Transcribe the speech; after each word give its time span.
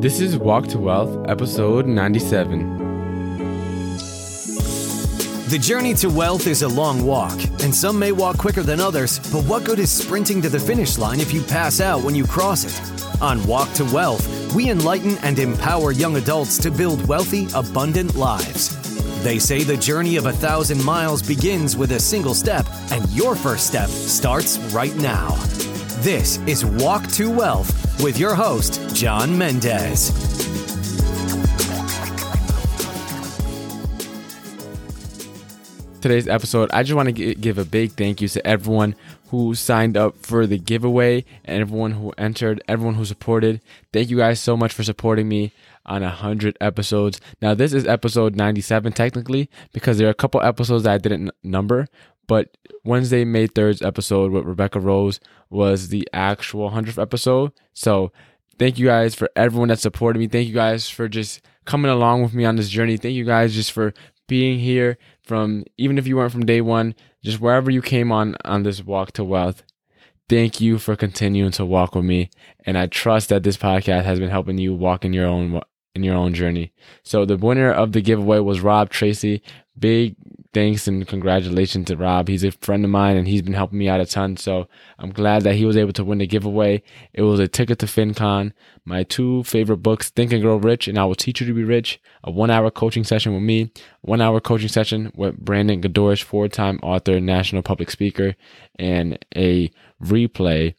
This 0.00 0.20
is 0.20 0.38
Walk 0.38 0.68
to 0.68 0.78
Wealth, 0.78 1.28
episode 1.28 1.84
97. 1.84 2.78
The 5.48 5.58
journey 5.60 5.92
to 5.94 6.08
wealth 6.08 6.46
is 6.46 6.62
a 6.62 6.68
long 6.68 7.04
walk, 7.04 7.36
and 7.64 7.74
some 7.74 7.98
may 7.98 8.12
walk 8.12 8.38
quicker 8.38 8.62
than 8.62 8.78
others, 8.78 9.18
but 9.32 9.44
what 9.46 9.64
good 9.64 9.80
is 9.80 9.90
sprinting 9.90 10.40
to 10.42 10.48
the 10.48 10.60
finish 10.60 10.98
line 10.98 11.18
if 11.18 11.34
you 11.34 11.42
pass 11.42 11.80
out 11.80 12.04
when 12.04 12.14
you 12.14 12.24
cross 12.24 12.64
it? 12.64 13.20
On 13.20 13.44
Walk 13.44 13.72
to 13.72 13.84
Wealth, 13.86 14.54
we 14.54 14.70
enlighten 14.70 15.18
and 15.24 15.36
empower 15.40 15.90
young 15.90 16.16
adults 16.16 16.58
to 16.58 16.70
build 16.70 17.04
wealthy, 17.08 17.48
abundant 17.52 18.14
lives. 18.14 18.76
They 19.24 19.40
say 19.40 19.64
the 19.64 19.76
journey 19.76 20.14
of 20.14 20.26
a 20.26 20.32
thousand 20.32 20.84
miles 20.84 21.24
begins 21.24 21.76
with 21.76 21.90
a 21.90 21.98
single 21.98 22.34
step, 22.34 22.68
and 22.92 23.10
your 23.10 23.34
first 23.34 23.66
step 23.66 23.88
starts 23.88 24.58
right 24.72 24.94
now. 24.94 25.30
This 26.02 26.38
is 26.46 26.64
Walk 26.64 27.08
to 27.14 27.32
Wealth 27.32 27.87
with 28.02 28.18
your 28.18 28.34
host, 28.34 28.94
John 28.94 29.36
Mendez. 29.36 30.10
Today's 36.00 36.28
episode, 36.28 36.70
I 36.72 36.84
just 36.84 36.94
want 36.94 37.14
to 37.14 37.34
give 37.34 37.58
a 37.58 37.64
big 37.64 37.92
thank 37.92 38.20
you 38.20 38.28
to 38.28 38.46
everyone 38.46 38.94
who 39.30 39.54
signed 39.54 39.96
up 39.96 40.16
for 40.24 40.46
the 40.46 40.58
giveaway 40.58 41.24
and 41.44 41.60
everyone 41.60 41.90
who 41.90 42.12
entered, 42.16 42.62
everyone 42.68 42.94
who 42.94 43.04
supported. 43.04 43.60
Thank 43.92 44.08
you 44.08 44.16
guys 44.16 44.38
so 44.38 44.56
much 44.56 44.72
for 44.72 44.84
supporting 44.84 45.28
me 45.28 45.52
on 45.84 46.02
100 46.02 46.56
episodes. 46.60 47.20
Now, 47.42 47.54
this 47.54 47.72
is 47.72 47.84
episode 47.84 48.36
97 48.36 48.92
technically 48.92 49.50
because 49.72 49.98
there 49.98 50.06
are 50.06 50.12
a 50.12 50.14
couple 50.14 50.40
episodes 50.40 50.84
that 50.84 50.92
I 50.92 50.98
didn't 50.98 51.30
number, 51.42 51.88
but 52.28 52.56
Wednesday, 52.84 53.24
May 53.24 53.48
3rd's 53.48 53.82
episode 53.82 54.30
with 54.30 54.44
Rebecca 54.44 54.78
Rose 54.78 55.18
was 55.50 55.88
the 55.88 56.08
actual 56.12 56.70
100th 56.70 57.00
episode. 57.02 57.52
So, 57.74 58.12
thank 58.58 58.78
you 58.78 58.86
guys 58.86 59.16
for 59.16 59.28
everyone 59.34 59.68
that 59.68 59.80
supported 59.80 60.20
me. 60.20 60.28
Thank 60.28 60.46
you 60.46 60.54
guys 60.54 60.88
for 60.88 61.08
just 61.08 61.40
coming 61.64 61.90
along 61.90 62.22
with 62.22 62.34
me 62.34 62.44
on 62.44 62.56
this 62.56 62.68
journey. 62.68 62.96
Thank 62.96 63.14
you 63.14 63.24
guys 63.24 63.54
just 63.54 63.72
for 63.72 63.92
being 64.28 64.60
here 64.60 64.98
from 65.22 65.64
even 65.76 65.98
if 65.98 66.06
you 66.06 66.16
weren't 66.16 66.32
from 66.32 66.46
day 66.46 66.60
one, 66.60 66.94
just 67.24 67.40
wherever 67.40 67.70
you 67.70 67.82
came 67.82 68.12
on 68.12 68.36
on 68.44 68.62
this 68.62 68.84
walk 68.84 69.12
to 69.12 69.24
wealth. 69.24 69.62
Thank 70.28 70.60
you 70.60 70.78
for 70.78 70.94
continuing 70.94 71.52
to 71.52 71.64
walk 71.64 71.94
with 71.94 72.04
me, 72.04 72.28
and 72.66 72.76
I 72.76 72.86
trust 72.86 73.30
that 73.30 73.42
this 73.42 73.56
podcast 73.56 74.04
has 74.04 74.18
been 74.20 74.28
helping 74.28 74.58
you 74.58 74.74
walk 74.74 75.04
in 75.04 75.14
your 75.14 75.26
own 75.26 75.60
in 75.94 76.04
your 76.04 76.14
own 76.14 76.34
journey. 76.34 76.72
So 77.02 77.24
the 77.24 77.36
winner 77.36 77.72
of 77.72 77.92
the 77.92 78.02
giveaway 78.02 78.38
was 78.40 78.60
Rob 78.60 78.90
Tracy. 78.90 79.42
Big 79.78 80.16
thanks 80.52 80.88
and 80.88 81.06
congratulations 81.06 81.86
to 81.86 81.96
Rob. 81.96 82.28
He's 82.28 82.44
a 82.44 82.50
friend 82.50 82.84
of 82.84 82.90
mine 82.90 83.16
and 83.16 83.28
he's 83.28 83.42
been 83.42 83.52
helping 83.52 83.78
me 83.78 83.88
out 83.88 84.00
a 84.00 84.06
ton. 84.06 84.36
So 84.36 84.68
I'm 84.98 85.10
glad 85.10 85.42
that 85.42 85.54
he 85.54 85.64
was 85.64 85.76
able 85.76 85.92
to 85.94 86.04
win 86.04 86.18
the 86.18 86.26
giveaway. 86.26 86.82
It 87.12 87.22
was 87.22 87.40
a 87.40 87.48
ticket 87.48 87.78
to 87.80 87.86
FinCon, 87.86 88.52
my 88.84 89.02
two 89.02 89.42
favorite 89.44 89.78
books, 89.78 90.10
Think 90.10 90.32
and 90.32 90.42
Grow 90.42 90.56
Rich 90.56 90.88
and 90.88 90.98
I 90.98 91.04
Will 91.04 91.14
Teach 91.14 91.40
You 91.40 91.46
to 91.46 91.54
Be 91.54 91.64
Rich, 91.64 92.00
a 92.24 92.30
one 92.30 92.50
hour 92.50 92.70
coaching 92.70 93.04
session 93.04 93.34
with 93.34 93.42
me, 93.42 93.70
one 94.00 94.20
hour 94.20 94.40
coaching 94.40 94.68
session 94.68 95.12
with 95.14 95.38
Brandon 95.38 95.80
Gadorish, 95.80 96.22
four 96.22 96.48
time 96.48 96.78
author, 96.82 97.20
national 97.20 97.62
public 97.62 97.90
speaker, 97.90 98.34
and 98.78 99.18
a 99.36 99.70
replay 100.02 100.74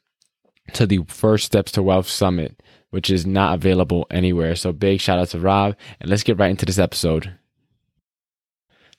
to 0.73 0.85
the 0.85 1.03
First 1.07 1.45
Steps 1.45 1.71
to 1.73 1.83
Wealth 1.83 2.07
Summit, 2.07 2.61
which 2.89 3.09
is 3.09 3.25
not 3.25 3.53
available 3.55 4.07
anywhere. 4.11 4.55
So 4.55 4.71
big 4.71 4.99
shout 4.99 5.19
out 5.19 5.29
to 5.29 5.39
Rob 5.39 5.75
and 5.99 6.09
let's 6.09 6.23
get 6.23 6.37
right 6.37 6.51
into 6.51 6.65
this 6.65 6.79
episode. 6.79 7.38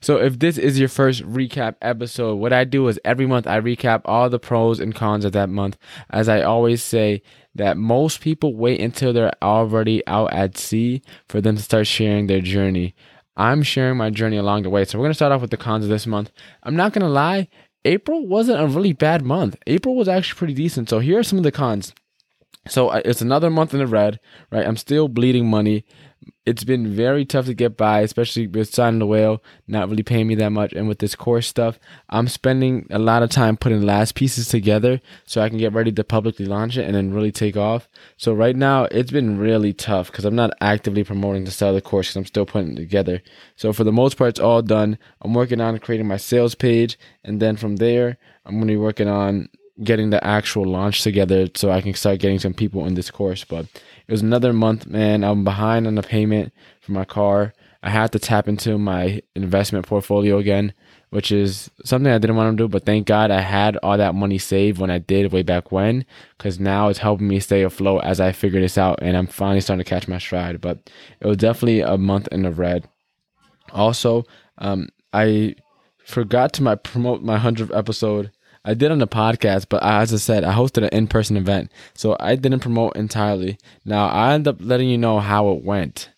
So, 0.03 0.17
if 0.17 0.39
this 0.39 0.57
is 0.57 0.79
your 0.79 0.89
first 0.89 1.23
recap 1.23 1.75
episode, 1.83 2.37
what 2.37 2.55
I 2.55 2.65
do 2.65 2.89
is 2.89 2.99
every 3.05 3.27
month 3.27 3.47
I 3.47 3.61
recap 3.61 4.01
all 4.07 4.31
the 4.31 4.39
pros 4.39 4.81
and 4.81 4.95
cons 4.95 5.27
of 5.27 5.33
that 5.33 5.51
month. 5.51 5.77
As 6.09 6.27
I 6.27 6.41
always 6.41 6.83
say, 6.83 7.23
that 7.55 7.77
most 7.77 8.23
people 8.23 8.57
wait 8.57 8.81
until 8.81 9.13
they're 9.13 9.33
already 9.43 10.07
out 10.07 10.33
at 10.33 10.57
sea 10.57 11.03
for 11.29 11.43
them 11.43 11.57
to 11.57 11.63
start 11.63 11.87
sharing 11.87 12.29
their 12.29 12.41
journey. 12.41 12.95
I'm 13.37 13.63
sharing 13.63 13.99
my 13.99 14.09
journey 14.09 14.39
along 14.39 14.63
the 14.63 14.71
way. 14.71 14.87
So, 14.87 14.99
we're 14.99 15.05
going 15.05 15.11
to 15.11 15.17
start 15.17 15.33
off 15.33 15.43
with 15.43 15.51
the 15.51 15.59
cons 15.59 15.85
of 15.85 15.91
this 15.91 16.07
month. 16.07 16.31
I'm 16.63 16.77
not 16.77 16.95
going 16.95 17.05
to 17.05 17.13
lie, 17.13 17.49
April 17.85 18.27
wasn't 18.27 18.63
a 18.63 18.67
really 18.67 18.95
bad 18.95 19.23
month. 19.23 19.57
April 19.67 19.97
was 19.97 20.09
actually 20.09 20.39
pretty 20.39 20.55
decent. 20.55 20.89
So, 20.89 21.01
here 21.01 21.19
are 21.19 21.23
some 21.23 21.39
of 21.39 21.45
the 21.45 21.53
cons. 21.53 21.93
So, 22.69 22.89
uh, 22.89 23.03
it's 23.05 23.21
another 23.21 23.51
month 23.51 23.75
in 23.75 23.81
the 23.81 23.87
red, 23.87 24.19
right? 24.51 24.67
I'm 24.67 24.79
still 24.79 25.09
bleeding 25.09 25.47
money 25.47 25.85
it's 26.47 26.65
been 26.65 26.95
very 26.95 27.25
tough 27.25 27.47
to 27.47 27.55
get 27.55 27.77
by, 27.77 28.01
especially 28.01 28.47
with 28.47 28.75
signing 28.75 28.99
the 28.99 29.07
whale, 29.07 29.43
not 29.69 29.89
really 29.89 30.03
paying 30.03 30.27
me 30.27 30.35
that 30.37 30.51
much. 30.51 30.73
And 30.73 30.89
with 30.89 30.99
this 30.99 31.15
course 31.15 31.47
stuff, 31.47 31.79
I'm 32.09 32.29
spending 32.29 32.87
a 32.91 32.99
lot 32.99 33.23
of 33.23 33.31
time 33.31 33.57
putting 33.57 33.83
last 33.83 34.15
pieces 34.15 34.49
together 34.49 35.01
so 35.27 35.41
I 35.41 35.49
can 35.49 35.59
get 35.59 35.73
ready 35.73 35.93
to 35.93 36.05
publicly 36.05 36.47
launch 36.47 36.77
it 36.77 36.85
and 36.85 36.95
then 36.95 37.13
really 37.13 37.31
take 37.31 37.57
off. 37.57 37.89
So 38.17 38.33
right 38.33 38.57
now, 38.57 38.85
it's 38.85 39.11
been 39.11 39.39
really 39.39 39.73
tough 39.73 40.11
because 40.11 40.25
I'm 40.25 40.35
not 40.35 40.53
actively 40.61 41.05
promoting 41.05 41.45
to 41.45 41.51
sell 41.51 41.75
the 41.75 41.81
course 41.81 42.09
because 42.09 42.17
I'm 42.17 42.27
still 42.27 42.47
putting 42.47 42.73
it 42.73 42.77
together. 42.77 43.23
So 43.57 43.73
for 43.73 43.85
the 43.85 43.93
most 43.93 44.17
part, 44.17 44.31
it's 44.31 44.41
all 44.41 44.63
done. 44.63 44.99
I'm 45.23 45.35
working 45.35 45.61
on 45.61 45.79
creating 45.79 46.09
my 46.09 46.17
sales 46.17 46.55
page. 46.55 46.99
And 47.23 47.41
then 47.41 47.57
from 47.57 47.77
there, 47.77 48.19
I'm 48.45 48.55
going 48.55 48.67
to 48.67 48.73
be 48.73 48.77
working 48.77 49.09
on 49.09 49.49
getting 49.83 50.11
the 50.11 50.25
actual 50.25 50.65
launch 50.65 51.03
together 51.03 51.49
so 51.55 51.71
I 51.71 51.81
can 51.81 51.95
start 51.95 52.21
getting 52.21 52.39
some 52.39 52.55
people 52.55 52.87
in 52.87 52.95
this 52.95 53.11
course. 53.11 53.45
But 53.45 53.65
it 53.65 54.13
was 54.13 54.23
another 54.23 54.53
month, 54.53 54.87
man. 54.87 55.25
I'm 55.25 55.45
behind 55.45 55.87
on 55.87 55.95
the 55.95 56.03
payment 56.03 56.53
for 56.81 56.93
my 56.93 57.05
car. 57.05 57.53
I 57.83 57.91
had 57.91 58.13
to 58.13 58.19
tap 58.19 58.47
into 58.47 58.77
my 58.77 59.23
investment 59.35 59.87
portfolio 59.87 60.37
again, 60.37 60.75
which 61.09 61.33
is 61.33 61.71
something 61.83 62.13
I 62.13 62.19
didn't 62.19 62.37
want 62.37 62.57
to 62.57 62.65
do. 62.65 62.69
But 62.69 62.85
thank 62.85 63.07
God 63.07 63.31
I 63.31 63.41
had 63.41 63.79
all 63.79 63.97
that 63.97 64.15
money 64.15 64.37
saved 64.37 64.79
when 64.79 64.91
I 64.91 64.99
did 64.99 65.33
way 65.33 65.43
back 65.43 65.73
when, 65.73 66.05
because 66.37 66.61
now 66.61 66.89
it's 66.89 66.99
helping 66.99 67.29
me 67.29 67.41
stay 67.41 67.63
afloat 67.63 68.03
as 68.05 68.21
I 68.21 68.33
figure 68.33 68.61
this 68.61 68.77
out. 68.77 68.99
And 69.01 69.17
I'm 69.17 69.27
finally 69.27 69.63
starting 69.63 69.83
to 69.83 69.89
catch 69.89 70.09
my 70.09 70.19
stride. 70.19 70.61
But 70.61 70.91
it 71.21 71.27
was 71.27 71.39
definitely 71.39 71.81
a 71.81 71.97
month 71.97 72.29
in 72.31 72.43
the 72.43 72.51
red. 72.51 72.87
Also, 73.73 74.25
um, 74.59 74.89
I 75.15 75.55
forgot 76.05 76.53
to 76.55 76.63
my 76.63 76.75
promote 76.75 77.23
my 77.23 77.39
100th 77.39 77.75
episode 77.75 78.31
I 78.65 78.75
did 78.75 78.91
on 78.93 78.99
the 78.99 79.09
podcast, 79.09 79.67
but 79.69 79.83
as 79.83 80.13
I 80.13 80.19
said, 80.19 80.45
I 80.45 80.53
hosted 80.53 80.83
an 80.83 80.91
in 80.91 81.07
person 81.07 81.37
event. 81.37 81.71
So 81.95 82.17
I 82.21 82.37
didn't 82.37 82.61
promote 82.61 82.97
entirely. 82.97 83.59
Now, 83.85 84.09
I 84.09 84.35
end 84.35 84.47
up 84.47 84.57
letting 84.61 84.89
you 84.89 84.99
know 84.99 85.19
how 85.21 85.51
it 85.51 85.65
went 85.65 86.11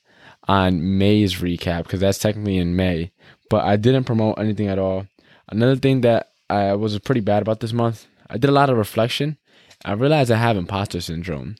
on 0.48 0.98
May's 0.98 1.36
recap 1.36 1.84
because 1.84 2.00
that's 2.00 2.18
technically 2.18 2.58
in 2.58 2.74
May, 2.74 3.12
but 3.48 3.64
I 3.64 3.76
didn't 3.76 4.04
promote 4.04 4.38
anything 4.38 4.66
at 4.66 4.78
all. 4.78 5.06
Another 5.48 5.76
thing 5.76 6.00
that 6.00 6.32
I 6.50 6.74
was 6.74 6.98
pretty 6.98 7.20
bad 7.20 7.42
about 7.42 7.60
this 7.60 7.72
month, 7.72 8.06
I 8.28 8.38
did 8.38 8.50
a 8.50 8.54
lot 8.54 8.70
of 8.70 8.76
reflection. 8.76 9.38
I 9.84 9.92
realized 9.92 10.30
I 10.30 10.36
have 10.36 10.56
imposter 10.56 11.00
syndrome, 11.00 11.56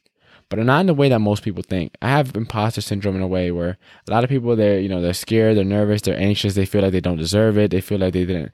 but 0.48 0.58
not 0.58 0.80
in 0.80 0.86
the 0.86 0.94
way 0.94 1.08
that 1.08 1.20
most 1.20 1.42
people 1.42 1.62
think. 1.62 1.94
I 2.02 2.08
have 2.08 2.34
imposter 2.34 2.80
syndrome 2.80 3.16
in 3.16 3.22
a 3.22 3.26
way 3.26 3.50
where 3.52 3.78
a 4.08 4.10
lot 4.10 4.24
of 4.24 4.30
people, 4.30 4.56
they're, 4.56 4.80
you 4.80 4.88
know, 4.88 5.00
they're 5.00 5.12
scared, 5.12 5.56
they're 5.56 5.64
nervous, 5.64 6.02
they're 6.02 6.18
anxious, 6.18 6.54
they 6.54 6.66
feel 6.66 6.82
like 6.82 6.92
they 6.92 7.00
don't 7.00 7.16
deserve 7.16 7.56
it, 7.58 7.70
they 7.70 7.80
feel 7.80 7.98
like 7.98 8.14
they 8.14 8.24
didn't 8.24 8.52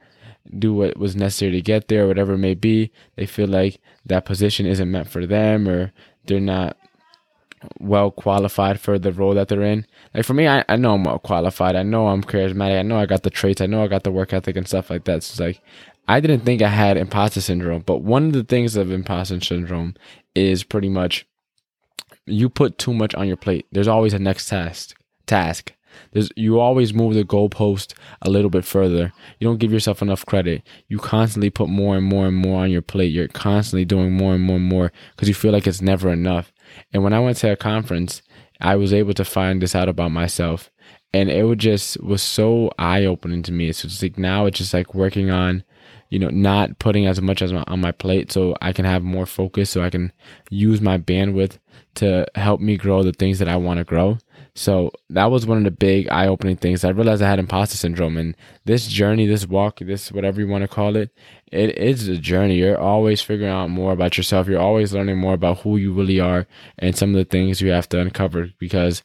do 0.57 0.73
what 0.73 0.97
was 0.97 1.15
necessary 1.15 1.51
to 1.51 1.61
get 1.61 1.87
there, 1.87 2.07
whatever 2.07 2.33
it 2.33 2.39
may 2.39 2.55
be. 2.55 2.91
They 3.15 3.25
feel 3.25 3.47
like 3.47 3.79
that 4.05 4.25
position 4.25 4.65
isn't 4.65 4.89
meant 4.89 5.09
for 5.09 5.25
them 5.25 5.67
or 5.67 5.93
they're 6.25 6.39
not 6.39 6.77
well 7.79 8.09
qualified 8.11 8.79
for 8.79 8.97
the 8.97 9.11
role 9.11 9.33
that 9.33 9.47
they're 9.47 9.61
in. 9.61 9.85
Like 10.13 10.25
for 10.25 10.33
me, 10.33 10.47
I, 10.47 10.63
I 10.69 10.75
know 10.77 10.93
I'm 10.93 11.03
well 11.03 11.19
qualified. 11.19 11.75
I 11.75 11.83
know 11.83 12.07
I'm 12.07 12.23
charismatic. 12.23 12.79
I 12.79 12.83
know 12.83 12.97
I 12.97 13.05
got 13.05 13.23
the 13.23 13.29
traits. 13.29 13.61
I 13.61 13.65
know 13.65 13.83
I 13.83 13.87
got 13.87 14.03
the 14.03 14.11
work 14.11 14.33
ethic 14.33 14.55
and 14.55 14.67
stuff 14.67 14.89
like 14.89 15.03
that. 15.05 15.23
So 15.23 15.31
it's 15.31 15.39
like 15.39 15.61
I 16.07 16.19
didn't 16.19 16.41
think 16.41 16.61
I 16.61 16.69
had 16.69 16.97
imposter 16.97 17.41
syndrome, 17.41 17.83
but 17.85 18.01
one 18.01 18.27
of 18.27 18.33
the 18.33 18.43
things 18.43 18.75
of 18.75 18.91
imposter 18.91 19.39
syndrome 19.41 19.95
is 20.33 20.63
pretty 20.63 20.89
much 20.89 21.25
you 22.25 22.49
put 22.49 22.77
too 22.77 22.93
much 22.93 23.13
on 23.15 23.27
your 23.27 23.37
plate. 23.37 23.67
There's 23.71 23.87
always 23.87 24.13
a 24.13 24.19
next 24.19 24.47
task 24.47 24.95
task. 25.27 25.73
There's 26.11 26.29
you 26.35 26.59
always 26.59 26.93
move 26.93 27.13
the 27.13 27.23
goalpost 27.23 27.93
a 28.21 28.29
little 28.29 28.49
bit 28.49 28.65
further. 28.65 29.13
You 29.39 29.47
don't 29.47 29.59
give 29.59 29.71
yourself 29.71 30.01
enough 30.01 30.25
credit. 30.25 30.63
You 30.87 30.99
constantly 30.99 31.49
put 31.49 31.69
more 31.69 31.97
and 31.97 32.05
more 32.05 32.27
and 32.27 32.37
more 32.37 32.63
on 32.63 32.71
your 32.71 32.81
plate. 32.81 33.11
You're 33.11 33.27
constantly 33.27 33.85
doing 33.85 34.13
more 34.13 34.33
and 34.33 34.43
more 34.43 34.57
and 34.57 34.65
more 34.65 34.91
because 35.11 35.27
you 35.27 35.33
feel 35.33 35.51
like 35.51 35.67
it's 35.67 35.81
never 35.81 36.09
enough. 36.11 36.51
And 36.93 37.03
when 37.03 37.13
I 37.13 37.19
went 37.19 37.37
to 37.37 37.51
a 37.51 37.55
conference, 37.55 38.21
I 38.61 38.75
was 38.75 38.93
able 38.93 39.13
to 39.13 39.25
find 39.25 39.61
this 39.61 39.75
out 39.75 39.89
about 39.89 40.11
myself. 40.11 40.69
And 41.13 41.29
it 41.29 41.43
was 41.43 41.57
just 41.57 42.01
was 42.03 42.21
so 42.21 42.71
eye 42.77 43.05
opening 43.05 43.41
to 43.43 43.51
me. 43.51 43.71
So 43.71 43.87
it's 43.87 44.01
like 44.01 44.17
now 44.17 44.45
it's 44.45 44.59
just 44.59 44.73
like 44.73 44.93
working 44.93 45.31
on 45.31 45.63
you 46.09 46.17
know, 46.17 46.29
not 46.29 46.79
putting 46.79 47.05
as 47.05 47.21
much 47.21 47.41
as 47.41 47.53
my, 47.53 47.63
on 47.67 47.79
my 47.79 47.91
plate 47.91 48.31
so 48.31 48.55
I 48.61 48.73
can 48.73 48.85
have 48.85 49.03
more 49.03 49.25
focus, 49.25 49.69
so 49.69 49.83
I 49.83 49.89
can 49.89 50.11
use 50.49 50.81
my 50.81 50.97
bandwidth 50.97 51.59
to 51.95 52.25
help 52.35 52.61
me 52.61 52.77
grow 52.77 53.03
the 53.03 53.13
things 53.13 53.39
that 53.39 53.47
I 53.47 53.55
want 53.55 53.77
to 53.77 53.83
grow. 53.83 54.17
So 54.59 54.91
that 55.09 55.31
was 55.31 55.45
one 55.45 55.59
of 55.59 55.63
the 55.63 55.71
big 55.71 56.09
eye 56.09 56.27
opening 56.27 56.57
things. 56.57 56.83
I 56.83 56.89
realized 56.89 57.21
I 57.21 57.29
had 57.29 57.39
imposter 57.39 57.77
syndrome 57.77 58.17
and 58.17 58.35
this 58.65 58.87
journey, 58.87 59.25
this 59.25 59.47
walk, 59.47 59.79
this 59.79 60.11
whatever 60.11 60.41
you 60.41 60.49
want 60.49 60.63
to 60.63 60.67
call 60.67 60.97
it, 60.97 61.11
it 61.49 61.77
is 61.77 62.09
a 62.09 62.17
journey. 62.17 62.57
You're 62.57 62.77
always 62.77 63.21
figuring 63.21 63.53
out 63.53 63.69
more 63.69 63.93
about 63.93 64.17
yourself. 64.17 64.49
You're 64.49 64.59
always 64.59 64.91
learning 64.91 65.17
more 65.17 65.33
about 65.33 65.59
who 65.59 65.77
you 65.77 65.93
really 65.93 66.19
are 66.19 66.45
and 66.77 66.93
some 66.93 67.11
of 67.11 67.15
the 67.15 67.23
things 67.23 67.61
you 67.61 67.71
have 67.71 67.87
to 67.87 68.01
uncover 68.01 68.49
because 68.59 69.01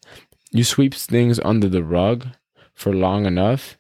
you 0.51 0.65
sweep 0.65 0.93
things 0.93 1.39
under 1.45 1.69
the 1.69 1.85
rug 1.85 2.27
for 2.75 2.93
long 2.93 3.25
enough 3.25 3.79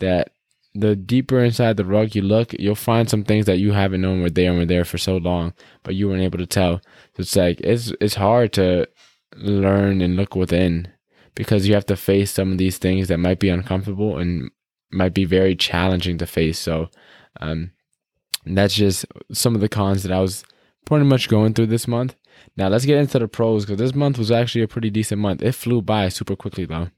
that 0.00 0.32
the 0.74 0.96
deeper 0.96 1.44
inside 1.44 1.76
the 1.76 1.84
rug 1.84 2.16
you 2.16 2.22
look, 2.22 2.54
you'll 2.54 2.74
find 2.74 3.08
some 3.08 3.22
things 3.22 3.46
that 3.46 3.58
you 3.58 3.70
haven't 3.70 4.00
known 4.00 4.20
were 4.20 4.30
there 4.30 4.50
and 4.50 4.58
were 4.58 4.66
there 4.66 4.84
for 4.84 4.98
so 4.98 5.18
long, 5.18 5.52
but 5.84 5.94
you 5.94 6.08
weren't 6.08 6.22
able 6.22 6.38
to 6.38 6.46
tell. 6.46 6.78
So 7.16 7.20
it's 7.20 7.36
like 7.36 7.60
it's 7.60 7.92
it's 8.00 8.16
hard 8.16 8.52
to 8.54 8.88
learn 9.36 10.00
and 10.00 10.16
look 10.16 10.34
within 10.34 10.88
because 11.34 11.66
you 11.66 11.74
have 11.74 11.86
to 11.86 11.96
face 11.96 12.30
some 12.30 12.52
of 12.52 12.58
these 12.58 12.78
things 12.78 13.08
that 13.08 13.18
might 13.18 13.38
be 13.38 13.48
uncomfortable 13.48 14.18
and 14.18 14.50
might 14.90 15.14
be 15.14 15.24
very 15.24 15.56
challenging 15.56 16.18
to 16.18 16.26
face. 16.26 16.58
So, 16.58 16.88
um, 17.40 17.72
that's 18.46 18.74
just 18.74 19.06
some 19.32 19.54
of 19.54 19.60
the 19.60 19.68
cons 19.68 20.02
that 20.02 20.12
I 20.12 20.20
was 20.20 20.44
pretty 20.84 21.04
much 21.04 21.28
going 21.28 21.54
through 21.54 21.66
this 21.66 21.88
month. 21.88 22.14
Now 22.56 22.68
let's 22.68 22.84
get 22.84 22.98
into 22.98 23.18
the 23.18 23.28
pros 23.28 23.64
because 23.64 23.78
this 23.78 23.94
month 23.94 24.18
was 24.18 24.30
actually 24.30 24.62
a 24.62 24.68
pretty 24.68 24.90
decent 24.90 25.20
month. 25.20 25.42
It 25.42 25.52
flew 25.52 25.82
by 25.82 26.08
super 26.08 26.36
quickly 26.36 26.66
though. 26.66 26.90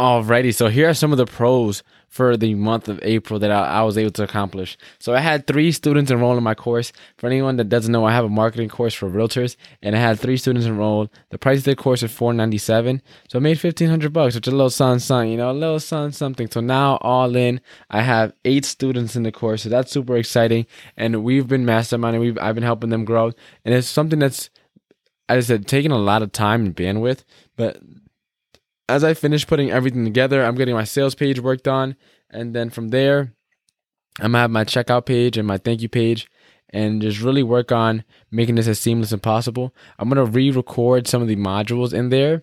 Alrighty, 0.00 0.54
so 0.54 0.68
here 0.68 0.88
are 0.88 0.94
some 0.94 1.12
of 1.12 1.18
the 1.18 1.26
pros 1.26 1.82
for 2.08 2.34
the 2.34 2.54
month 2.54 2.88
of 2.88 2.98
April 3.02 3.38
that 3.38 3.50
I, 3.50 3.66
I, 3.66 3.82
was 3.82 3.98
able 3.98 4.12
to 4.12 4.22
accomplish. 4.22 4.78
So 4.98 5.12
I 5.12 5.20
had 5.20 5.46
three 5.46 5.72
students 5.72 6.10
enroll 6.10 6.38
in 6.38 6.42
my 6.42 6.54
course. 6.54 6.90
For 7.18 7.26
anyone 7.26 7.56
that 7.56 7.68
doesn't 7.68 7.92
know, 7.92 8.06
I 8.06 8.12
have 8.12 8.24
a 8.24 8.30
marketing 8.30 8.70
course 8.70 8.94
for 8.94 9.10
realtors, 9.10 9.56
and 9.82 9.94
I 9.94 9.98
had 9.98 10.18
three 10.18 10.38
students 10.38 10.66
enrolled. 10.66 11.10
The 11.28 11.36
price 11.36 11.58
of 11.58 11.64
the 11.64 11.76
course 11.76 12.02
is 12.02 12.10
four 12.10 12.32
ninety 12.32 12.56
seven, 12.56 13.02
so 13.28 13.38
I 13.38 13.42
made 13.42 13.60
fifteen 13.60 13.90
hundred 13.90 14.14
bucks, 14.14 14.34
which 14.34 14.46
is 14.48 14.54
a 14.54 14.56
little 14.56 14.70
son, 14.70 15.00
son, 15.00 15.28
you 15.28 15.36
know, 15.36 15.50
a 15.50 15.52
little 15.52 15.78
son 15.78 16.12
something. 16.12 16.50
So 16.50 16.62
now 16.62 16.96
all 17.02 17.36
in, 17.36 17.60
I 17.90 18.00
have 18.00 18.32
eight 18.46 18.64
students 18.64 19.16
in 19.16 19.24
the 19.24 19.32
course, 19.32 19.64
so 19.64 19.68
that's 19.68 19.92
super 19.92 20.16
exciting. 20.16 20.64
And 20.96 21.22
we've 21.22 21.46
been 21.46 21.66
masterminding. 21.66 22.20
We've 22.20 22.38
I've 22.38 22.54
been 22.54 22.64
helping 22.64 22.88
them 22.88 23.04
grow, 23.04 23.32
and 23.66 23.74
it's 23.74 23.86
something 23.86 24.18
that's, 24.18 24.48
as 25.28 25.44
I 25.44 25.56
said, 25.56 25.66
taking 25.68 25.92
a 25.92 25.98
lot 25.98 26.22
of 26.22 26.32
time 26.32 26.64
and 26.64 26.74
bandwidth, 26.74 27.24
but 27.54 27.82
as 28.90 29.04
I 29.04 29.14
finish 29.14 29.46
putting 29.46 29.70
everything 29.70 30.04
together, 30.04 30.44
I'm 30.44 30.56
getting 30.56 30.74
my 30.74 30.84
sales 30.84 31.14
page 31.14 31.40
worked 31.40 31.68
on. 31.68 31.96
And 32.28 32.54
then 32.54 32.70
from 32.70 32.88
there, 32.88 33.32
I'm 34.18 34.32
gonna 34.32 34.38
have 34.38 34.50
my 34.50 34.64
checkout 34.64 35.06
page 35.06 35.36
and 35.36 35.46
my 35.46 35.58
thank 35.58 35.80
you 35.80 35.88
page 35.88 36.28
and 36.72 37.02
just 37.02 37.20
really 37.20 37.42
work 37.42 37.72
on 37.72 38.04
making 38.30 38.54
this 38.54 38.68
as 38.68 38.78
seamless 38.78 39.12
as 39.12 39.20
possible. 39.20 39.74
I'm 39.98 40.08
gonna 40.08 40.24
re-record 40.24 41.06
some 41.06 41.22
of 41.22 41.28
the 41.28 41.36
modules 41.36 41.92
in 41.92 42.10
there 42.10 42.42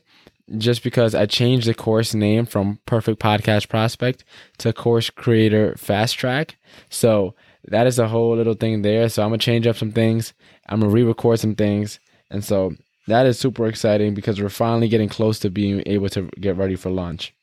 just 0.57 0.83
because 0.83 1.13
I 1.13 1.25
changed 1.25 1.67
the 1.67 1.73
course 1.73 2.13
name 2.13 2.45
from 2.45 2.79
Perfect 2.85 3.21
Podcast 3.21 3.67
Prospect 3.69 4.23
to 4.59 4.73
Course 4.73 5.09
Creator 5.09 5.75
Fast 5.77 6.17
Track. 6.17 6.57
So 6.89 7.35
that 7.65 7.87
is 7.87 7.99
a 7.99 8.07
whole 8.07 8.35
little 8.35 8.53
thing 8.53 8.81
there. 8.81 9.09
So 9.09 9.23
I'm 9.23 9.29
gonna 9.29 9.39
change 9.39 9.67
up 9.67 9.75
some 9.75 9.91
things. 9.91 10.33
I'm 10.67 10.79
gonna 10.79 10.91
re-record 10.91 11.39
some 11.39 11.55
things. 11.55 11.99
And 12.29 12.43
so 12.43 12.73
that 13.07 13.25
is 13.25 13.39
super 13.39 13.67
exciting 13.67 14.13
because 14.13 14.41
we're 14.41 14.49
finally 14.49 14.87
getting 14.87 15.09
close 15.09 15.39
to 15.39 15.49
being 15.49 15.83
able 15.85 16.09
to 16.09 16.29
get 16.39 16.57
ready 16.57 16.75
for 16.75 16.89
launch. 16.89 17.33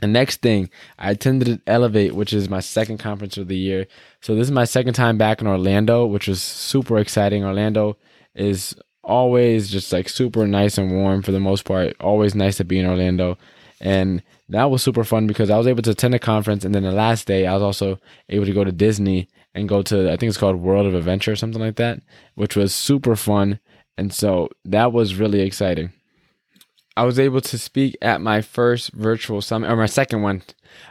The 0.00 0.06
next 0.08 0.42
thing, 0.42 0.70
I 0.98 1.12
attended 1.12 1.62
Elevate, 1.66 2.14
which 2.14 2.32
is 2.32 2.48
my 2.48 2.60
second 2.60 2.98
conference 2.98 3.36
of 3.36 3.48
the 3.48 3.56
year. 3.56 3.86
So 4.20 4.34
this 4.34 4.46
is 4.46 4.52
my 4.52 4.64
second 4.64 4.94
time 4.94 5.16
back 5.16 5.40
in 5.40 5.46
Orlando, 5.46 6.04
which 6.04 6.28
was 6.28 6.42
super 6.42 6.98
exciting. 6.98 7.44
Orlando 7.44 7.96
is 8.34 8.74
always 9.02 9.70
just 9.70 9.92
like 9.92 10.08
super 10.08 10.46
nice 10.46 10.78
and 10.78 10.92
warm 10.92 11.22
for 11.22 11.32
the 11.32 11.40
most 11.40 11.64
part. 11.64 11.96
Always 12.00 12.34
nice 12.34 12.56
to 12.56 12.64
be 12.64 12.78
in 12.78 12.86
Orlando. 12.86 13.38
And 13.80 14.22
that 14.48 14.70
was 14.70 14.82
super 14.82 15.04
fun 15.04 15.26
because 15.26 15.50
I 15.50 15.58
was 15.58 15.66
able 15.66 15.82
to 15.82 15.90
attend 15.90 16.14
a 16.14 16.18
conference 16.18 16.64
and 16.64 16.74
then 16.74 16.82
the 16.82 16.92
last 16.92 17.26
day 17.26 17.46
I 17.46 17.54
was 17.54 17.62
also 17.62 17.98
able 18.28 18.46
to 18.46 18.52
go 18.52 18.64
to 18.64 18.72
Disney 18.72 19.28
and 19.54 19.68
go 19.68 19.82
to 19.82 20.10
I 20.10 20.16
think 20.16 20.28
it's 20.28 20.38
called 20.38 20.56
World 20.56 20.86
of 20.86 20.94
Adventure 20.94 21.32
or 21.32 21.36
something 21.36 21.60
like 21.60 21.76
that, 21.76 22.00
which 22.34 22.56
was 22.56 22.74
super 22.74 23.16
fun. 23.16 23.60
And 23.96 24.12
so 24.12 24.48
that 24.64 24.92
was 24.92 25.16
really 25.16 25.40
exciting. 25.40 25.92
I 26.96 27.04
was 27.04 27.18
able 27.18 27.40
to 27.40 27.58
speak 27.58 27.96
at 28.00 28.20
my 28.20 28.40
first 28.40 28.92
virtual 28.92 29.42
summit, 29.42 29.70
or 29.70 29.74
my 29.74 29.86
second 29.86 30.22
one. 30.22 30.42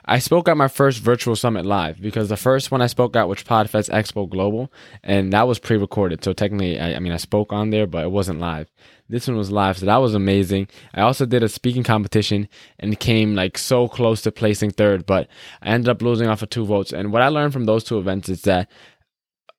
I 0.05 0.19
spoke 0.19 0.49
at 0.49 0.57
my 0.57 0.67
first 0.67 0.99
virtual 0.99 1.35
summit 1.37 1.65
live 1.65 2.01
because 2.01 2.27
the 2.27 2.35
first 2.37 2.71
one 2.71 2.81
I 2.81 2.87
spoke 2.87 3.15
at 3.15 3.29
was 3.29 3.43
Podfest 3.43 3.89
Expo 3.89 4.29
Global, 4.29 4.71
and 5.01 5.31
that 5.31 5.47
was 5.47 5.59
pre 5.59 5.77
recorded. 5.77 6.21
So 6.21 6.33
technically, 6.33 6.77
I, 6.77 6.95
I, 6.95 6.99
mean, 6.99 7.13
I 7.13 7.17
spoke 7.17 7.53
on 7.53 7.69
there, 7.69 7.87
but 7.87 8.03
it 8.03 8.11
wasn't 8.11 8.39
live. 8.39 8.69
This 9.07 9.29
one 9.29 9.37
was 9.37 9.51
live, 9.51 9.77
so 9.77 9.85
that 9.85 9.97
was 9.97 10.13
amazing. 10.13 10.67
I 10.93 11.01
also 11.01 11.25
did 11.25 11.41
a 11.41 11.49
speaking 11.49 11.83
competition 11.83 12.49
and 12.79 12.99
came 12.99 13.33
like 13.33 13.57
so 13.57 13.87
close 13.87 14.21
to 14.23 14.31
placing 14.31 14.71
third, 14.71 15.05
but 15.05 15.29
I 15.61 15.69
ended 15.69 15.87
up 15.87 16.01
losing 16.01 16.27
off 16.27 16.41
of 16.41 16.49
two 16.49 16.65
votes. 16.65 16.91
And 16.91 17.13
what 17.13 17.21
I 17.21 17.29
learned 17.29 17.53
from 17.53 17.65
those 17.65 17.85
two 17.85 17.97
events 17.97 18.27
is 18.27 18.41
that 18.41 18.69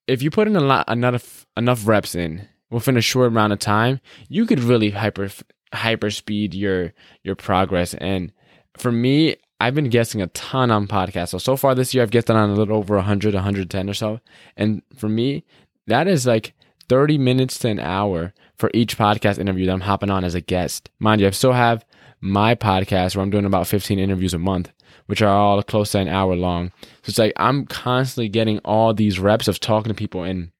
if 0.07 0.23
you 0.23 0.31
put 0.31 0.47
in 0.47 0.57
a 0.57 0.61
lot, 0.61 0.91
enough, 0.91 1.47
enough 1.57 1.87
reps 1.87 2.15
in, 2.15 2.49
within 2.75 2.97
a 2.97 3.01
short 3.01 3.29
amount 3.29 3.53
of 3.53 3.61
time, 3.61 4.01
you 4.29 4.45
could 4.47 4.61
really 4.61 4.91
hyper 4.91 5.31
hyper 5.73 6.11
speed 6.11 6.55
your 6.55 6.93
your 7.23 7.37
progress. 7.37 7.95
And 7.95 8.33
for 8.77 8.91
me, 8.93 9.37
I've 9.61 9.75
been 9.75 9.89
guessing 9.89 10.21
a 10.21 10.27
ton 10.29 10.71
on 10.71 10.89
podcasts. 10.89 11.29
So 11.29 11.39
so 11.39 11.57
far 11.57 11.75
this 11.75 11.95
year, 11.95 12.03
I've 12.03 12.11
guessed 12.11 12.31
on 12.31 12.51
a 12.51 12.55
little 12.55 12.77
over 12.77 12.97
100, 12.97 13.35
110 13.35 13.89
or 13.89 13.95
so. 13.95 14.21
And 14.57 14.83
for 14.97 15.09
me, 15.09 15.45
that 15.87 16.09
is 16.09 16.27
like 16.27 16.55
30 16.89 17.17
minutes 17.17 17.59
to 17.61 17.69
an 17.69 17.79
hour 17.79 18.35
for 18.57 18.71
each 18.75 18.99
podcast 18.99 19.39
interview 19.39 19.67
that 19.67 19.73
I'm 19.73 19.81
hopping 19.81 20.11
on 20.11 20.25
as 20.25 20.35
a 20.35 20.41
guest. 20.41 20.91
Mind 20.99 21.21
you, 21.21 21.29
I 21.29 21.31
still 21.31 21.53
have 21.53 21.85
my 22.21 22.55
podcast 22.55 23.15
where 23.15 23.23
I'm 23.23 23.31
doing 23.31 23.45
about 23.45 23.69
15 23.69 23.99
interviews 23.99 24.35
a 24.35 24.39
month, 24.39 24.73
which 25.07 25.23
are 25.23 25.29
all 25.29 25.63
close 25.63 25.93
to 25.93 25.99
an 25.99 26.09
hour 26.09 26.35
long. 26.35 26.73
So 26.81 27.11
it's 27.11 27.19
like 27.19 27.33
I'm 27.37 27.67
constantly 27.67 28.29
getting 28.29 28.59
all 28.61 28.93
these 28.93 29.21
reps 29.21 29.47
of 29.47 29.61
talking 29.61 29.91
to 29.91 29.95
people 29.95 30.25
and 30.25 30.51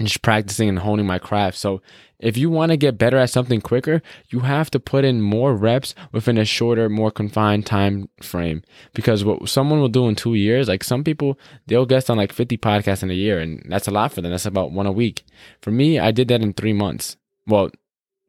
and 0.00 0.08
just 0.08 0.22
practicing 0.22 0.70
and 0.70 0.78
honing 0.78 1.04
my 1.04 1.18
craft. 1.18 1.58
So 1.58 1.82
if 2.18 2.38
you 2.38 2.48
want 2.48 2.70
to 2.70 2.78
get 2.78 2.96
better 2.96 3.18
at 3.18 3.28
something 3.28 3.60
quicker, 3.60 4.00
you 4.30 4.40
have 4.40 4.70
to 4.70 4.80
put 4.80 5.04
in 5.04 5.20
more 5.20 5.54
reps 5.54 5.94
within 6.10 6.38
a 6.38 6.44
shorter, 6.46 6.88
more 6.88 7.10
confined 7.10 7.66
time 7.66 8.08
frame. 8.22 8.62
Because 8.94 9.24
what 9.26 9.46
someone 9.50 9.78
will 9.78 9.88
do 9.88 10.08
in 10.08 10.14
two 10.14 10.34
years, 10.34 10.68
like 10.68 10.82
some 10.82 11.04
people, 11.04 11.38
they'll 11.66 11.84
guest 11.84 12.08
on 12.08 12.16
like 12.16 12.32
50 12.32 12.56
podcasts 12.56 13.02
in 13.02 13.10
a 13.10 13.14
year, 13.14 13.38
and 13.38 13.62
that's 13.68 13.88
a 13.88 13.90
lot 13.90 14.10
for 14.14 14.22
them. 14.22 14.30
That's 14.30 14.46
about 14.46 14.72
one 14.72 14.86
a 14.86 14.92
week. 14.92 15.22
For 15.60 15.70
me, 15.70 15.98
I 15.98 16.12
did 16.12 16.28
that 16.28 16.40
in 16.40 16.54
three 16.54 16.72
months. 16.72 17.18
Well, 17.46 17.70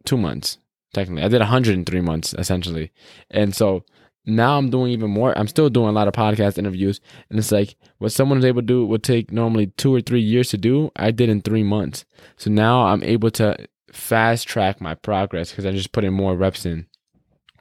two 0.04 0.18
months, 0.18 0.58
technically. 0.94 1.24
I 1.24 1.30
did 1.30 1.40
100 1.40 1.74
in 1.74 1.86
three 1.86 2.02
months, 2.02 2.36
essentially. 2.38 2.92
And 3.30 3.56
so 3.56 3.86
now 4.26 4.58
I'm 4.58 4.70
doing 4.70 4.92
even 4.92 5.10
more. 5.10 5.38
I'm 5.38 5.48
still 5.48 5.70
doing 5.70 5.90
a 5.90 5.92
lot 5.92 6.08
of 6.08 6.14
podcast 6.14 6.58
interviews, 6.58 7.02
and 7.30 7.40
it's 7.40 7.52
like 7.52 7.76
what 7.98 8.12
someone 8.12 8.38
is 8.38 8.46
able 8.46 8.62
to 8.62 8.68
do 8.68 8.86
would 8.86 9.04
take 9.04 9.32
normally 9.32 9.68
two 9.78 9.94
or 9.94 10.02
three 10.02 10.22
years 10.22 10.50
to 10.50 10.58
do. 10.58 10.92
I 10.96 11.12
did 11.12 11.30
in 11.30 11.42
three 11.42 11.64
months. 11.64 12.06
So 12.38 12.50
now 12.52 12.84
I'm 12.84 13.04
able 13.04 13.32
to 13.32 13.68
fast 13.92 14.48
track 14.48 14.80
my 14.80 14.96
progress 14.96 15.52
because 15.52 15.66
I 15.66 15.72
just 15.72 15.92
put 15.92 16.04
in 16.04 16.14
more 16.14 16.36
reps 16.36 16.66
in. 16.66 16.86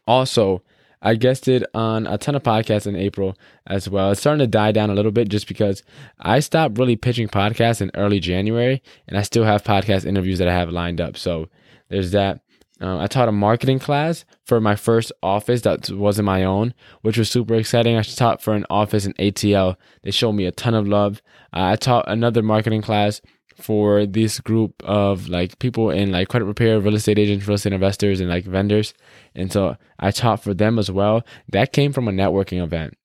Also, 0.07 0.63
I 1.03 1.15
guested 1.15 1.65
on 1.73 2.07
a 2.07 2.19
ton 2.19 2.35
of 2.35 2.43
podcasts 2.43 2.87
in 2.87 2.95
April 2.95 3.37
as 3.67 3.89
well. 3.89 4.11
It's 4.11 4.21
starting 4.21 4.41
to 4.41 4.47
die 4.47 4.73
down 4.73 4.91
a 4.91 4.95
little 4.95 5.13
bit 5.13 5.29
just 5.29 5.49
because 5.49 5.83
I 6.19 6.41
stopped 6.41 6.79
really 6.79 6.97
pitching 6.97 7.29
podcasts 7.29 7.81
in 7.81 7.91
early 7.95 8.21
January, 8.21 8.83
and 9.09 9.17
I 9.17 9.23
still 9.23 9.45
have 9.45 9.65
podcast 9.65 10.05
interviews 10.05 10.39
that 10.39 10.49
I 10.49 10.55
have 10.55 10.69
lined 10.71 11.01
up. 11.01 11.17
So 11.17 11.49
there's 11.89 12.11
that. 12.11 12.41
Uh, 12.81 12.99
I 12.99 13.07
taught 13.09 13.29
a 13.29 13.33
marketing 13.33 13.79
class 13.79 14.25
for 14.45 14.61
my 14.61 14.75
first 14.75 15.13
office 15.23 15.63
that 15.63 15.91
wasn't 15.91 16.27
my 16.27 16.45
own, 16.45 16.73
which 17.03 17.19
was 17.19 17.29
super 17.29 17.55
exciting. 17.55 17.97
I 17.97 18.03
taught 18.03 18.43
for 18.43 18.55
an 18.55 18.65
office 18.71 19.05
in 19.05 19.13
ATL. 19.15 19.77
They 20.03 20.11
showed 20.11 20.33
me 20.33 20.47
a 20.47 20.53
ton 20.53 20.75
of 20.75 20.89
love. 20.89 21.21
Uh, 21.53 21.65
I 21.65 21.77
taught 21.77 22.09
another 22.09 22.43
marketing 22.43 22.81
class 22.81 23.21
for 23.57 24.07
this 24.07 24.41
group 24.41 24.83
of 24.83 25.29
like 25.29 25.59
people 25.59 25.91
in 25.91 26.13
like 26.13 26.29
credit 26.29 26.47
repair, 26.47 26.81
real 26.81 26.95
estate 26.95 27.19
agents, 27.19 27.47
real 27.47 27.57
estate 27.57 27.75
investors, 27.75 28.21
and 28.21 28.31
like 28.31 28.45
vendors. 28.45 28.95
And 29.35 29.53
so 29.53 29.77
I 29.99 30.11
taught 30.11 30.43
for 30.43 30.55
them 30.55 30.79
as 30.79 30.91
well. 30.91 31.23
That 31.49 31.75
came 31.75 31.93
from 31.93 32.09
a 32.09 32.13
networking 32.13 32.63
event. 32.63 32.97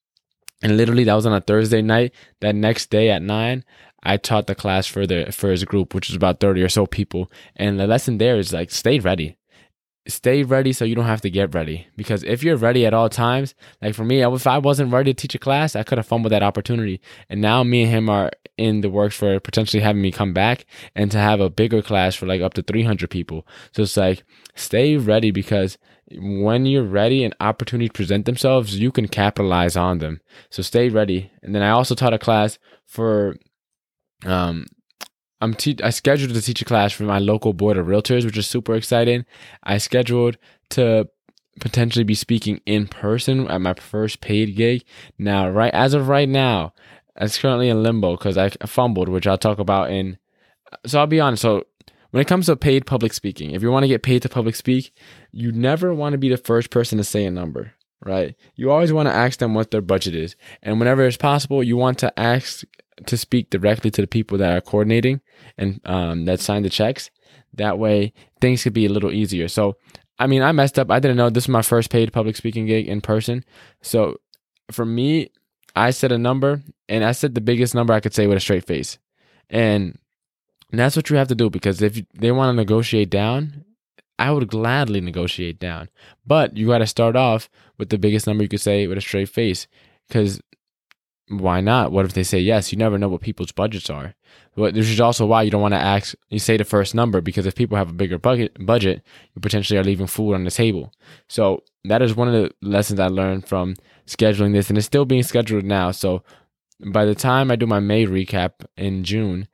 And 0.62 0.78
literally 0.78 1.04
that 1.04 1.14
was 1.14 1.26
on 1.26 1.34
a 1.34 1.40
Thursday 1.42 1.82
night. 1.82 2.14
That 2.40 2.54
next 2.54 2.90
day 2.90 3.10
at 3.10 3.20
nine, 3.20 3.62
I 4.02 4.16
taught 4.16 4.46
the 4.46 4.54
class 4.54 4.86
for 4.86 5.06
the 5.06 5.30
first 5.32 5.66
group, 5.66 5.94
which 5.94 6.08
was 6.08 6.16
about 6.16 6.40
30 6.40 6.62
or 6.62 6.70
so 6.70 6.86
people. 6.86 7.30
And 7.56 7.78
the 7.78 7.86
lesson 7.86 8.16
there 8.16 8.38
is 8.38 8.54
like 8.54 8.70
stay 8.70 8.98
ready 8.98 9.36
stay 10.08 10.42
ready 10.42 10.72
so 10.72 10.84
you 10.84 10.94
don't 10.94 11.04
have 11.04 11.20
to 11.22 11.30
get 11.30 11.54
ready. 11.54 11.88
Because 11.96 12.22
if 12.22 12.42
you're 12.42 12.56
ready 12.56 12.86
at 12.86 12.94
all 12.94 13.08
times, 13.08 13.54
like 13.82 13.94
for 13.94 14.04
me, 14.04 14.22
if 14.22 14.46
I 14.46 14.58
wasn't 14.58 14.92
ready 14.92 15.12
to 15.12 15.16
teach 15.20 15.34
a 15.34 15.38
class, 15.38 15.76
I 15.76 15.82
could 15.82 15.98
have 15.98 16.06
fumbled 16.06 16.32
that 16.32 16.42
opportunity. 16.42 17.00
And 17.28 17.40
now 17.40 17.62
me 17.62 17.82
and 17.82 17.90
him 17.90 18.08
are 18.08 18.30
in 18.56 18.80
the 18.80 18.90
works 18.90 19.16
for 19.16 19.38
potentially 19.40 19.82
having 19.82 20.02
me 20.02 20.10
come 20.10 20.32
back 20.32 20.66
and 20.94 21.10
to 21.10 21.18
have 21.18 21.40
a 21.40 21.50
bigger 21.50 21.82
class 21.82 22.14
for 22.14 22.26
like 22.26 22.40
up 22.40 22.54
to 22.54 22.62
300 22.62 23.10
people. 23.10 23.46
So 23.72 23.82
it's 23.82 23.96
like, 23.96 24.24
stay 24.54 24.96
ready 24.96 25.30
because 25.30 25.78
when 26.12 26.66
you're 26.66 26.84
ready 26.84 27.24
and 27.24 27.34
opportunities 27.40 27.90
present 27.92 28.26
themselves, 28.26 28.78
you 28.78 28.92
can 28.92 29.08
capitalize 29.08 29.76
on 29.76 29.98
them. 29.98 30.20
So 30.50 30.62
stay 30.62 30.88
ready. 30.88 31.30
And 31.42 31.54
then 31.54 31.62
I 31.62 31.70
also 31.70 31.94
taught 31.94 32.14
a 32.14 32.18
class 32.18 32.58
for 32.86 33.36
um 34.24 34.66
I'm 35.40 35.54
te- 35.54 35.82
I 35.82 35.90
scheduled 35.90 36.34
to 36.34 36.42
teach 36.42 36.62
a 36.62 36.64
class 36.64 36.92
for 36.92 37.04
my 37.04 37.18
local 37.18 37.52
board 37.52 37.76
of 37.76 37.86
realtors, 37.86 38.24
which 38.24 38.38
is 38.38 38.46
super 38.46 38.74
exciting. 38.74 39.26
I 39.62 39.78
scheduled 39.78 40.38
to 40.70 41.08
potentially 41.60 42.04
be 42.04 42.14
speaking 42.14 42.60
in 42.66 42.86
person 42.86 43.46
at 43.48 43.60
my 43.60 43.74
first 43.74 44.20
paid 44.20 44.56
gig. 44.56 44.84
Now, 45.18 45.48
right 45.48 45.72
as 45.72 45.94
of 45.94 46.08
right 46.08 46.28
now, 46.28 46.72
it's 47.16 47.38
currently 47.38 47.68
in 47.68 47.82
limbo 47.82 48.16
because 48.16 48.36
I 48.36 48.50
fumbled, 48.50 49.08
which 49.08 49.26
I'll 49.26 49.38
talk 49.38 49.58
about 49.58 49.90
in. 49.90 50.18
So 50.84 51.00
I'll 51.00 51.06
be 51.06 51.20
honest. 51.20 51.42
So 51.42 51.64
when 52.10 52.20
it 52.20 52.28
comes 52.28 52.46
to 52.46 52.56
paid 52.56 52.86
public 52.86 53.12
speaking, 53.12 53.50
if 53.52 53.62
you 53.62 53.70
want 53.70 53.84
to 53.84 53.88
get 53.88 54.02
paid 54.02 54.22
to 54.22 54.28
public 54.28 54.56
speak, 54.56 54.92
you 55.32 55.52
never 55.52 55.94
want 55.94 56.12
to 56.12 56.18
be 56.18 56.28
the 56.28 56.36
first 56.36 56.70
person 56.70 56.98
to 56.98 57.04
say 57.04 57.24
a 57.24 57.30
number, 57.30 57.72
right? 58.04 58.34
You 58.54 58.70
always 58.70 58.92
want 58.92 59.08
to 59.08 59.14
ask 59.14 59.38
them 59.38 59.54
what 59.54 59.70
their 59.70 59.80
budget 59.80 60.14
is, 60.14 60.36
and 60.62 60.78
whenever 60.78 61.06
it's 61.06 61.16
possible, 61.16 61.62
you 61.62 61.76
want 61.76 61.98
to 61.98 62.18
ask 62.18 62.64
to 63.06 63.16
speak 63.16 63.50
directly 63.50 63.90
to 63.90 64.00
the 64.00 64.06
people 64.06 64.38
that 64.38 64.56
are 64.56 64.60
coordinating 64.60 65.20
and 65.58 65.80
um, 65.84 66.24
that 66.24 66.40
sign 66.40 66.62
the 66.62 66.70
checks. 66.70 67.10
That 67.54 67.78
way, 67.78 68.12
things 68.40 68.62
could 68.62 68.72
be 68.72 68.86
a 68.86 68.90
little 68.90 69.12
easier. 69.12 69.48
So 69.48 69.76
I 70.18 70.26
mean, 70.26 70.42
I 70.42 70.52
messed 70.52 70.78
up. 70.78 70.90
I 70.90 70.98
didn't 70.98 71.16
know 71.16 71.28
this 71.28 71.44
was 71.44 71.52
my 71.52 71.62
first 71.62 71.90
paid 71.90 72.12
public 72.12 72.36
speaking 72.36 72.66
gig 72.66 72.88
in 72.88 73.00
person. 73.00 73.44
So 73.82 74.20
for 74.70 74.86
me, 74.86 75.30
I 75.74 75.90
said 75.90 76.12
a 76.12 76.18
number 76.18 76.62
and 76.88 77.04
I 77.04 77.12
said 77.12 77.34
the 77.34 77.40
biggest 77.40 77.74
number 77.74 77.92
I 77.92 78.00
could 78.00 78.14
say 78.14 78.26
with 78.26 78.38
a 78.38 78.40
straight 78.40 78.64
face. 78.64 78.98
And 79.50 79.98
that's 80.72 80.96
what 80.96 81.10
you 81.10 81.16
have 81.16 81.28
to 81.28 81.34
do 81.34 81.50
because 81.50 81.82
if 81.82 82.00
they 82.14 82.32
want 82.32 82.50
to 82.50 82.56
negotiate 82.56 83.10
down, 83.10 83.64
I 84.18 84.30
would 84.30 84.48
gladly 84.48 85.00
negotiate 85.00 85.58
down. 85.58 85.88
But 86.26 86.56
you 86.56 86.68
got 86.68 86.78
to 86.78 86.86
start 86.86 87.16
off 87.16 87.48
with 87.78 87.90
the 87.90 87.98
biggest 87.98 88.26
number 88.26 88.42
you 88.42 88.48
could 88.48 88.60
say 88.60 88.86
with 88.86 88.98
a 88.98 89.02
straight 89.02 89.28
face 89.28 89.66
because 90.08 90.40
why 91.28 91.60
not? 91.60 91.90
What 91.90 92.04
if 92.04 92.12
they 92.12 92.22
say 92.22 92.38
yes? 92.38 92.70
You 92.70 92.78
never 92.78 92.98
know 92.98 93.08
what 93.08 93.20
people's 93.20 93.50
budgets 93.50 93.90
are. 93.90 94.14
But 94.54 94.74
this 94.74 94.88
is 94.88 95.00
also 95.00 95.26
why 95.26 95.42
you 95.42 95.50
don't 95.50 95.60
want 95.60 95.74
to 95.74 95.80
ask. 95.80 96.14
You 96.28 96.38
say 96.38 96.56
the 96.56 96.64
first 96.64 96.94
number 96.94 97.20
because 97.20 97.46
if 97.46 97.54
people 97.54 97.76
have 97.76 97.90
a 97.90 97.94
bigger 97.94 98.18
budget, 98.18 98.56
budget, 98.64 99.02
you 99.34 99.40
potentially 99.40 99.78
are 99.78 99.84
leaving 99.84 100.06
food 100.06 100.34
on 100.34 100.44
the 100.44 100.50
table. 100.50 100.92
So 101.28 101.64
that 101.84 102.00
is 102.00 102.14
one 102.14 102.28
of 102.28 102.34
the 102.34 102.52
lessons 102.62 103.00
I 103.00 103.08
learned 103.08 103.48
from 103.48 103.76
scheduling 104.06 104.52
this, 104.52 104.68
and 104.68 104.78
it's 104.78 104.86
still 104.86 105.04
being 105.04 105.24
scheduled 105.24 105.64
now. 105.64 105.90
So 105.90 106.22
by 106.84 107.04
the 107.04 107.14
time 107.14 107.50
I 107.50 107.56
do 107.56 107.66
my 107.66 107.80
May 107.80 108.06
recap 108.06 108.64
in 108.76 109.02
June, 109.02 109.48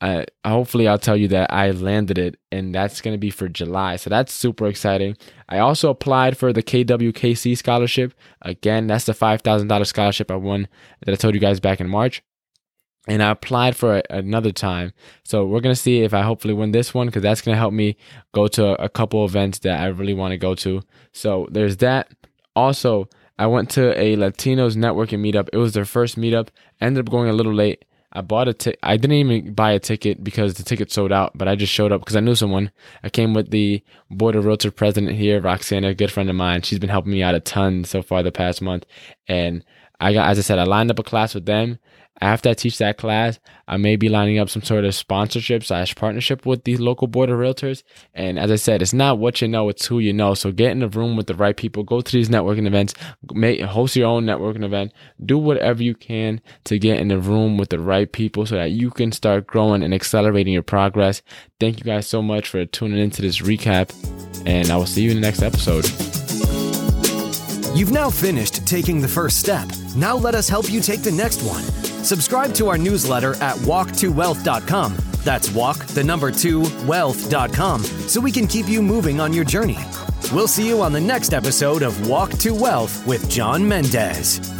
hopefully 0.00 0.86
I'll 0.86 0.98
tell 0.98 1.16
you 1.16 1.28
that 1.28 1.52
I 1.52 1.70
landed 1.70 2.18
it 2.18 2.38
and 2.52 2.74
that's 2.74 3.00
going 3.00 3.14
to 3.14 3.18
be 3.18 3.30
for 3.30 3.48
July. 3.48 3.96
So 3.96 4.10
that's 4.10 4.32
super 4.32 4.66
exciting. 4.66 5.16
I 5.48 5.58
also 5.58 5.90
applied 5.90 6.36
for 6.36 6.52
the 6.52 6.62
KWKC 6.62 7.56
scholarship. 7.56 8.14
Again, 8.42 8.86
that's 8.86 9.04
the 9.04 9.12
$5,000 9.12 9.86
scholarship 9.86 10.30
I 10.30 10.36
won 10.36 10.68
that 11.04 11.12
I 11.12 11.16
told 11.16 11.34
you 11.34 11.40
guys 11.40 11.60
back 11.60 11.80
in 11.80 11.88
March. 11.88 12.22
And 13.08 13.22
I 13.22 13.30
applied 13.30 13.74
for 13.74 13.96
it 13.96 14.06
another 14.10 14.52
time. 14.52 14.92
So 15.24 15.46
we're 15.46 15.62
going 15.62 15.74
to 15.74 15.80
see 15.80 16.02
if 16.02 16.12
I 16.12 16.22
hopefully 16.22 16.52
win 16.52 16.72
this 16.72 16.92
one 16.92 17.06
because 17.06 17.22
that's 17.22 17.40
going 17.40 17.54
to 17.54 17.58
help 17.58 17.72
me 17.72 17.96
go 18.34 18.48
to 18.48 18.80
a 18.82 18.88
couple 18.88 19.24
events 19.24 19.60
that 19.60 19.80
I 19.80 19.86
really 19.86 20.12
want 20.12 20.32
to 20.32 20.36
go 20.36 20.54
to. 20.56 20.82
So 21.12 21.48
there's 21.50 21.78
that. 21.78 22.12
Also, 22.54 23.08
I 23.38 23.46
went 23.46 23.70
to 23.70 23.98
a 23.98 24.16
Latinos 24.16 24.76
networking 24.76 25.20
meetup. 25.20 25.48
It 25.52 25.56
was 25.56 25.72
their 25.72 25.86
first 25.86 26.18
meetup. 26.18 26.48
Ended 26.80 27.06
up 27.06 27.10
going 27.10 27.30
a 27.30 27.32
little 27.32 27.54
late 27.54 27.84
I 28.12 28.22
bought 28.22 28.48
a 28.48 28.54
ticket. 28.54 28.80
I 28.82 28.96
didn't 28.96 29.16
even 29.16 29.54
buy 29.54 29.72
a 29.72 29.78
ticket 29.78 30.24
because 30.24 30.54
the 30.54 30.62
ticket 30.62 30.90
sold 30.90 31.12
out, 31.12 31.36
but 31.36 31.46
I 31.46 31.54
just 31.56 31.72
showed 31.72 31.92
up 31.92 32.00
because 32.00 32.16
I 32.16 32.20
knew 32.20 32.34
someone. 32.34 32.70
I 33.02 33.10
came 33.10 33.34
with 33.34 33.50
the 33.50 33.82
Board 34.10 34.34
of 34.34 34.46
Realtor 34.46 34.70
president 34.70 35.16
here, 35.16 35.40
Roxana, 35.40 35.88
a 35.88 35.94
good 35.94 36.10
friend 36.10 36.30
of 36.30 36.36
mine. 36.36 36.62
She's 36.62 36.78
been 36.78 36.88
helping 36.88 37.12
me 37.12 37.22
out 37.22 37.34
a 37.34 37.40
ton 37.40 37.84
so 37.84 38.02
far 38.02 38.22
the 38.22 38.32
past 38.32 38.62
month. 38.62 38.86
And 39.26 39.64
I 40.00 40.14
got, 40.14 40.28
as 40.30 40.38
I 40.38 40.42
said, 40.42 40.58
I 40.58 40.64
lined 40.64 40.90
up 40.90 40.98
a 40.98 41.02
class 41.02 41.34
with 41.34 41.44
them 41.44 41.78
after 42.20 42.50
I 42.50 42.54
teach 42.54 42.78
that 42.78 42.98
class, 42.98 43.38
I 43.66 43.76
may 43.76 43.96
be 43.96 44.08
lining 44.08 44.38
up 44.38 44.48
some 44.48 44.62
sort 44.62 44.84
of 44.84 44.94
sponsorship 44.94 45.64
slash 45.64 45.94
partnership 45.94 46.46
with 46.46 46.64
these 46.64 46.80
local 46.80 47.06
board 47.06 47.30
of 47.30 47.38
realtors. 47.38 47.82
And 48.14 48.38
as 48.38 48.50
I 48.50 48.56
said, 48.56 48.82
it's 48.82 48.92
not 48.92 49.18
what 49.18 49.40
you 49.40 49.48
know, 49.48 49.68
it's 49.68 49.86
who 49.86 49.98
you 49.98 50.12
know. 50.12 50.34
So 50.34 50.50
get 50.50 50.72
in 50.72 50.80
the 50.80 50.88
room 50.88 51.16
with 51.16 51.26
the 51.26 51.34
right 51.34 51.56
people, 51.56 51.84
go 51.84 52.00
to 52.00 52.12
these 52.12 52.28
networking 52.28 52.66
events, 52.66 52.94
make, 53.32 53.60
host 53.60 53.96
your 53.96 54.08
own 54.08 54.24
networking 54.24 54.64
event, 54.64 54.92
do 55.24 55.38
whatever 55.38 55.82
you 55.82 55.94
can 55.94 56.40
to 56.64 56.78
get 56.78 56.98
in 56.98 57.08
the 57.08 57.18
room 57.18 57.56
with 57.56 57.68
the 57.68 57.78
right 57.78 58.10
people 58.10 58.46
so 58.46 58.56
that 58.56 58.72
you 58.72 58.90
can 58.90 59.12
start 59.12 59.46
growing 59.46 59.82
and 59.82 59.94
accelerating 59.94 60.52
your 60.52 60.62
progress. 60.62 61.22
Thank 61.60 61.78
you 61.78 61.84
guys 61.84 62.06
so 62.06 62.22
much 62.22 62.48
for 62.48 62.64
tuning 62.64 62.98
into 62.98 63.22
this 63.22 63.40
recap, 63.40 63.92
and 64.46 64.70
I 64.70 64.76
will 64.76 64.86
see 64.86 65.02
you 65.02 65.10
in 65.10 65.16
the 65.16 65.20
next 65.20 65.42
episode. 65.42 66.17
You've 67.74 67.92
now 67.92 68.10
finished 68.10 68.66
taking 68.66 69.00
the 69.00 69.08
first 69.08 69.38
step. 69.38 69.68
Now 69.94 70.16
let 70.16 70.34
us 70.34 70.48
help 70.48 70.70
you 70.70 70.80
take 70.80 71.02
the 71.02 71.12
next 71.12 71.42
one. 71.42 71.62
Subscribe 72.04 72.54
to 72.54 72.68
our 72.68 72.78
newsletter 72.78 73.34
at 73.42 73.56
walk2wealth.com. 73.58 74.96
That's 75.24 75.50
walk, 75.50 75.84
the 75.86 76.04
number 76.04 76.30
two, 76.30 76.62
wealth.com, 76.86 77.82
so 77.82 78.20
we 78.20 78.32
can 78.32 78.46
keep 78.46 78.68
you 78.68 78.82
moving 78.82 79.20
on 79.20 79.32
your 79.32 79.44
journey. 79.44 79.78
We'll 80.32 80.48
see 80.48 80.66
you 80.66 80.80
on 80.82 80.92
the 80.92 81.00
next 81.00 81.32
episode 81.32 81.82
of 81.82 82.08
Walk 82.08 82.30
to 82.38 82.54
Wealth 82.54 83.06
with 83.06 83.28
John 83.28 83.66
Mendez. 83.66 84.57